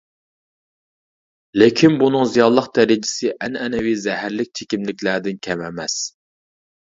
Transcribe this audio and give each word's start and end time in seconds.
لېكىن 1.61 1.97
بۇنىڭ 2.03 2.25
زىيانلىق 2.35 2.69
دەرىجىسى 2.77 3.29
ئەنئەنىۋى 3.49 3.93
زەھەرلىك 4.07 4.51
چېكىملىكلەردىن 4.61 5.39
كەم 5.51 5.63
ئەمەس. 5.69 6.01